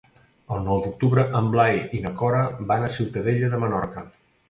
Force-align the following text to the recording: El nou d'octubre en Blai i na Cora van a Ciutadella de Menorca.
El 0.55 0.63
nou 0.67 0.79
d'octubre 0.85 1.27
en 1.41 1.51
Blai 1.57 1.79
i 1.99 2.01
na 2.07 2.15
Cora 2.25 2.43
van 2.73 2.87
a 2.87 2.93
Ciutadella 2.99 3.55
de 3.57 3.65
Menorca. 3.67 4.09